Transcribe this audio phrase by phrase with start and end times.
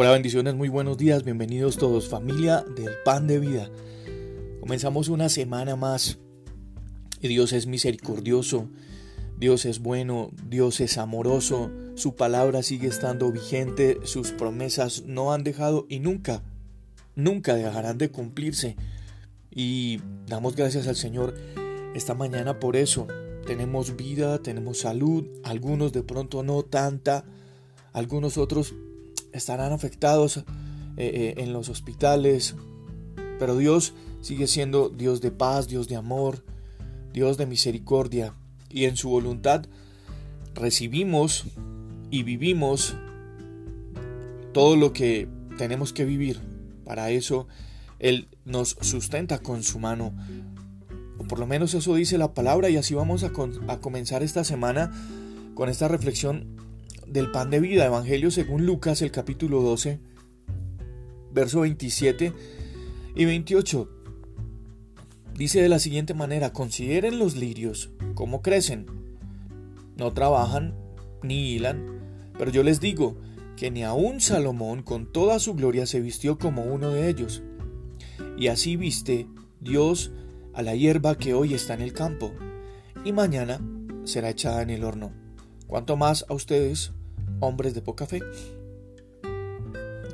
[0.00, 3.68] Hola, bendiciones, muy buenos días, bienvenidos todos, familia del pan de vida.
[4.60, 6.18] Comenzamos una semana más
[7.20, 8.68] y Dios es misericordioso,
[9.40, 15.42] Dios es bueno, Dios es amoroso, su palabra sigue estando vigente, sus promesas no han
[15.42, 16.44] dejado y nunca,
[17.16, 18.76] nunca dejarán de cumplirse.
[19.50, 21.34] Y damos gracias al Señor
[21.96, 23.08] esta mañana por eso.
[23.48, 27.24] Tenemos vida, tenemos salud, algunos de pronto no tanta,
[27.92, 28.76] algunos otros
[29.32, 30.44] estarán afectados eh,
[30.96, 32.54] eh, en los hospitales,
[33.38, 36.44] pero Dios sigue siendo Dios de paz, Dios de amor,
[37.12, 38.34] Dios de misericordia,
[38.68, 39.66] y en su voluntad
[40.54, 41.44] recibimos
[42.10, 42.96] y vivimos
[44.52, 46.40] todo lo que tenemos que vivir.
[46.84, 47.46] Para eso
[47.98, 50.12] Él nos sustenta con su mano.
[51.18, 53.32] O por lo menos eso dice la palabra y así vamos a,
[53.68, 54.92] a comenzar esta semana
[55.54, 56.57] con esta reflexión
[57.10, 59.98] del pan de vida, Evangelio según Lucas, el capítulo 12,
[61.32, 62.32] verso 27
[63.14, 63.88] y 28.
[65.34, 68.86] Dice de la siguiente manera, consideren los lirios, cómo crecen.
[69.96, 70.74] No trabajan
[71.22, 73.16] ni hilan, pero yo les digo
[73.56, 77.42] que ni aun Salomón con toda su gloria se vistió como uno de ellos.
[78.36, 79.26] Y así viste
[79.60, 80.12] Dios
[80.54, 82.32] a la hierba que hoy está en el campo,
[83.04, 83.60] y mañana
[84.04, 85.12] será echada en el horno.
[85.66, 86.92] Cuanto más a ustedes,
[87.40, 88.20] hombres de poca fe.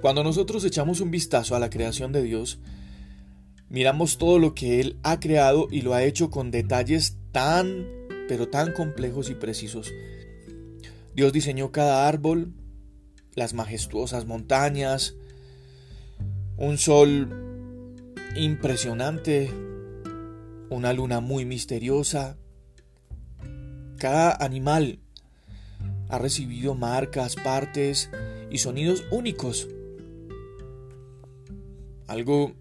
[0.00, 2.60] Cuando nosotros echamos un vistazo a la creación de Dios,
[3.68, 7.86] miramos todo lo que Él ha creado y lo ha hecho con detalles tan,
[8.28, 9.92] pero tan complejos y precisos.
[11.14, 12.54] Dios diseñó cada árbol,
[13.34, 15.16] las majestuosas montañas,
[16.56, 19.50] un sol impresionante,
[20.70, 22.36] una luna muy misteriosa,
[23.96, 25.00] cada animal
[26.08, 28.10] ha recibido marcas, partes
[28.50, 29.68] y sonidos únicos.
[32.06, 32.54] Algo,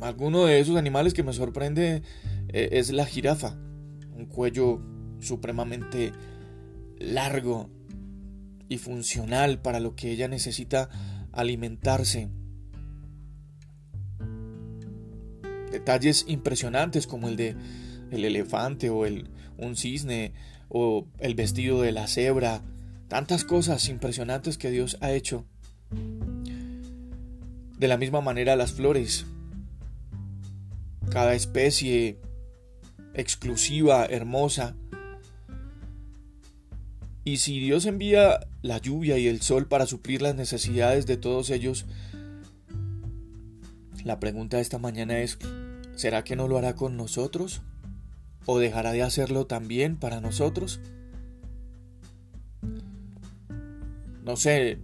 [0.00, 2.02] alguno de esos animales que me sorprende
[2.48, 3.56] eh, es la jirafa,
[4.14, 4.80] un cuello
[5.20, 6.12] supremamente
[6.98, 7.70] largo
[8.68, 10.90] y funcional para lo que ella necesita
[11.32, 12.30] alimentarse.
[15.70, 17.56] Detalles impresionantes como el de
[18.10, 20.34] el elefante o el un cisne
[20.68, 22.62] o el vestido de la cebra
[23.12, 25.44] tantas cosas impresionantes que Dios ha hecho.
[27.76, 29.26] De la misma manera las flores,
[31.10, 32.18] cada especie
[33.12, 34.76] exclusiva, hermosa.
[37.22, 41.50] Y si Dios envía la lluvia y el sol para suplir las necesidades de todos
[41.50, 41.84] ellos,
[44.04, 45.38] la pregunta de esta mañana es,
[45.96, 47.60] ¿será que no lo hará con nosotros?
[48.46, 50.80] ¿O dejará de hacerlo también para nosotros?
[54.24, 54.78] No sé,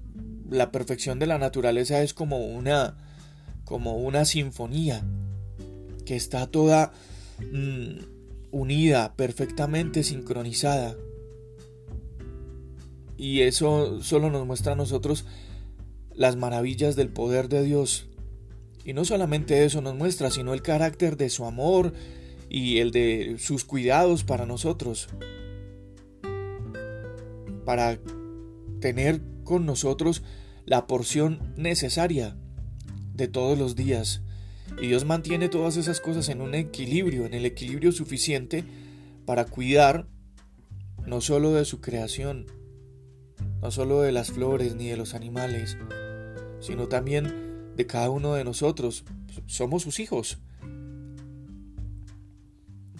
[0.50, 2.97] la perfección de la naturaleza es como una
[3.65, 5.04] como una sinfonía
[6.06, 6.91] que está toda
[7.53, 7.98] mm,
[8.50, 10.97] unida, perfectamente sincronizada.
[13.19, 15.27] Y eso solo nos muestra a nosotros
[16.15, 18.09] las maravillas del poder de Dios.
[18.87, 21.93] Y no solamente eso nos muestra, sino el carácter de su amor
[22.48, 25.10] y el de sus cuidados para nosotros.
[27.66, 27.98] Para
[28.81, 30.22] tener con nosotros
[30.65, 32.37] la porción necesaria
[33.15, 34.22] de todos los días.
[34.81, 38.65] Y Dios mantiene todas esas cosas en un equilibrio, en el equilibrio suficiente
[39.25, 40.06] para cuidar
[41.06, 42.47] no solo de su creación,
[43.62, 45.77] no solo de las flores ni de los animales,
[46.60, 49.05] sino también de cada uno de nosotros.
[49.47, 50.39] Somos sus hijos.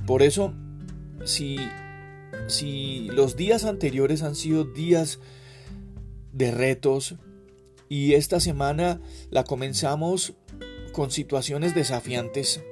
[0.07, 0.55] Por eso,
[1.25, 1.59] si,
[2.47, 5.19] si los días anteriores han sido días
[6.39, 7.17] de retos
[7.89, 9.01] y esta semana
[9.31, 10.35] la comenzamos
[10.93, 12.63] con situaciones desafiantes.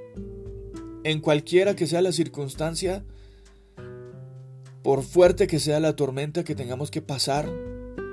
[1.05, 3.05] En cualquiera que sea la circunstancia,
[4.83, 7.49] por fuerte que sea la tormenta que tengamos que pasar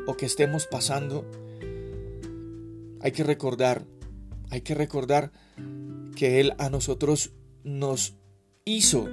[0.07, 1.29] o que estemos pasando,
[2.99, 3.85] hay que recordar,
[4.49, 5.31] hay que recordar
[6.15, 7.33] que Él a nosotros
[7.63, 8.15] nos
[8.65, 9.07] hizo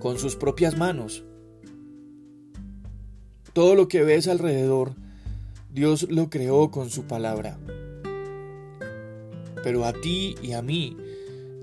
[0.00, 1.25] con sus propias manos.
[3.56, 4.92] Todo lo que ves alrededor,
[5.72, 7.58] Dios lo creó con su palabra.
[9.64, 10.94] Pero a ti y a mí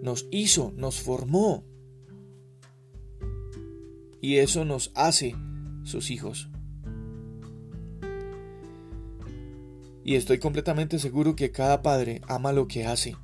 [0.02, 1.64] nos hizo, nos formó.
[4.22, 5.36] Y eso nos hace
[5.84, 6.50] sus hijos.
[10.04, 13.16] Y estoy completamente seguro que cada padre ama lo que hace.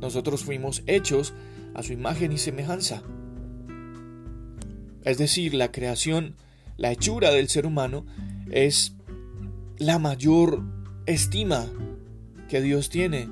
[0.00, 1.34] Nosotros fuimos hechos
[1.74, 3.02] a su imagen y semejanza
[5.06, 6.34] es decir, la creación,
[6.76, 8.04] la hechura del ser humano,
[8.50, 8.96] es
[9.78, 10.62] la mayor
[11.06, 11.66] estima
[12.48, 13.28] que Dios tiene.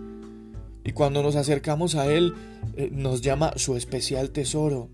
[0.85, 2.33] Y cuando nos acercamos a Él,
[2.77, 4.89] eh, nos llama su especial tesoro.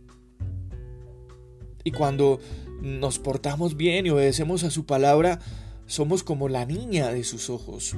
[1.85, 2.41] Y cuando
[2.81, 5.39] nos portamos bien y obedecemos a su palabra,
[5.85, 7.95] somos como la niña de sus ojos.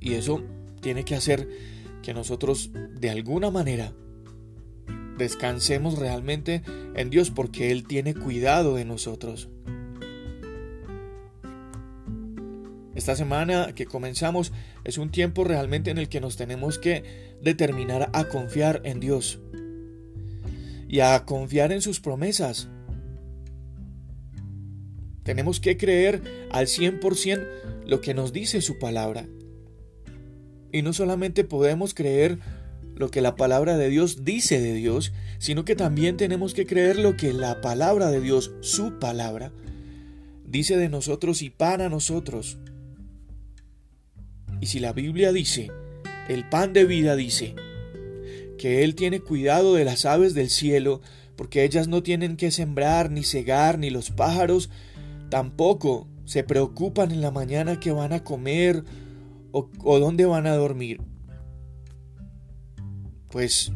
[0.00, 0.42] Y eso
[0.80, 1.46] tiene que hacer
[2.02, 3.92] que nosotros de alguna manera
[5.16, 6.62] descansemos realmente
[6.94, 9.48] en Dios porque Él tiene cuidado de nosotros.
[12.94, 14.52] Esta semana que comenzamos
[14.84, 19.38] es un tiempo realmente en el que nos tenemos que determinar a confiar en Dios
[20.88, 22.68] y a confiar en sus promesas.
[25.24, 27.46] Tenemos que creer al 100%
[27.84, 29.26] lo que nos dice su palabra.
[30.72, 32.38] Y no solamente podemos creer
[32.96, 36.98] lo que la palabra de Dios dice de Dios, sino que también tenemos que creer
[36.98, 39.52] lo que la palabra de Dios, su palabra,
[40.46, 42.56] dice de nosotros y para nosotros.
[44.60, 45.70] Y si la Biblia dice,
[46.28, 47.54] el pan de vida dice,
[48.56, 51.02] que Él tiene cuidado de las aves del cielo,
[51.36, 54.70] porque ellas no tienen que sembrar, ni cegar, ni los pájaros
[55.28, 58.84] tampoco se preocupan en la mañana que van a comer
[59.52, 61.00] o, o dónde van a dormir.
[63.30, 63.72] Pues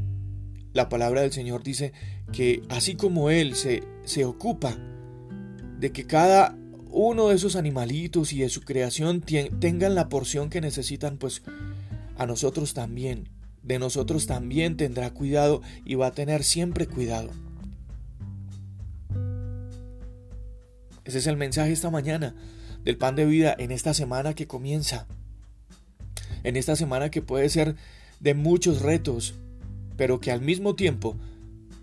[0.72, 1.92] la palabra del Señor dice
[2.32, 4.76] que así como Él se, se ocupa
[5.78, 6.56] de que cada
[6.90, 11.42] uno de esos animalitos y de su creación tengan la porción que necesitan, pues
[12.16, 13.28] a nosotros también,
[13.62, 17.30] de nosotros también tendrá cuidado y va a tener siempre cuidado.
[21.04, 22.34] Ese es el mensaje esta mañana
[22.84, 25.06] del pan de vida en esta semana que comienza.
[26.42, 27.76] En esta semana que puede ser
[28.20, 29.34] de muchos retos,
[29.96, 31.16] pero que al mismo tiempo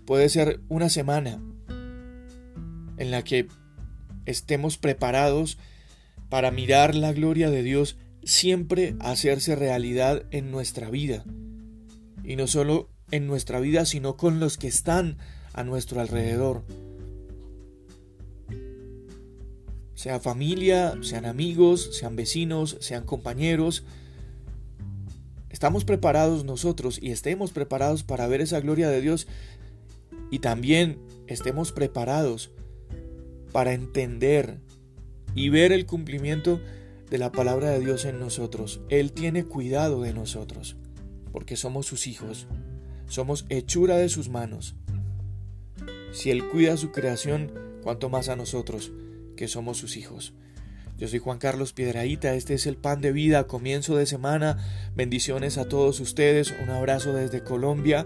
[0.06, 1.40] puede ser una semana
[2.96, 3.48] en la que
[4.26, 5.58] estemos preparados
[6.28, 11.24] para mirar la gloria de Dios siempre hacerse realidad en nuestra vida.
[12.24, 15.16] Y no solo en nuestra vida, sino con los que están
[15.54, 16.62] a nuestro alrededor.
[19.94, 23.84] Sea familia, sean amigos, sean vecinos, sean compañeros.
[25.50, 29.26] Estamos preparados nosotros y estemos preparados para ver esa gloria de Dios
[30.30, 32.50] y también estemos preparados
[33.52, 34.60] para entender
[35.34, 36.60] y ver el cumplimiento
[37.10, 38.80] de la palabra de Dios en nosotros.
[38.90, 40.76] Él tiene cuidado de nosotros,
[41.32, 42.46] porque somos sus hijos,
[43.06, 44.76] somos hechura de sus manos.
[46.12, 47.52] Si Él cuida su creación,
[47.82, 48.92] cuanto más a nosotros,
[49.36, 50.34] que somos sus hijos.
[50.98, 54.58] Yo soy Juan Carlos Piedraíta, este es el pan de vida, comienzo de semana.
[54.96, 58.04] Bendiciones a todos ustedes, un abrazo desde Colombia,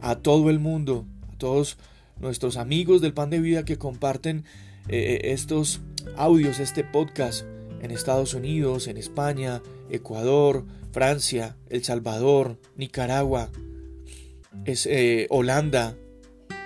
[0.00, 1.76] a todo el mundo, a todos
[2.20, 4.44] nuestros amigos del pan de vida que comparten
[4.86, 5.80] eh, eh, estos
[6.16, 7.44] audios, este podcast
[7.82, 9.60] en Estados Unidos, en España,
[9.90, 13.50] Ecuador, Francia, El Salvador, Nicaragua,
[14.64, 15.96] eh, Holanda,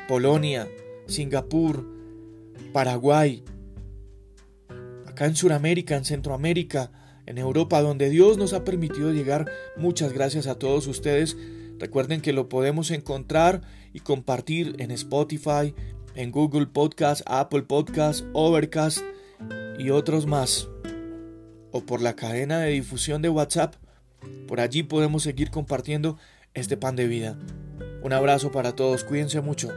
[0.07, 0.69] Polonia,
[1.07, 1.87] Singapur,
[2.75, 3.43] Paraguay,
[5.19, 6.93] acá en Sudamérica, en Centroamérica,
[7.27, 9.51] en Europa, donde Dios nos ha permitido llegar.
[9.77, 11.37] Muchas gracias a todos ustedes.
[11.81, 15.75] Recuerden que lo podemos encontrar y compartir en Spotify,
[16.15, 19.01] en Google Podcast, Apple Podcast, Overcast
[19.77, 20.69] y otros más.
[21.73, 23.75] O por la cadena de difusión de WhatsApp.
[24.47, 26.17] Por allí podemos seguir compartiendo
[26.55, 27.37] este pan de vida.
[28.05, 29.73] Un abrazo para todos, cuídense mucho.